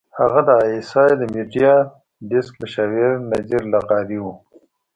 هغه 0.19 0.41
د 0.47 0.49
اى 0.61 0.67
ايس 0.75 0.91
اى 1.01 1.11
د 1.19 1.21
میډیا 1.33 1.73
ډیسک 2.29 2.53
مشاور 2.61 3.11
نذیر 3.31 3.61
لغاري 3.73 4.19
وو. 4.21 4.33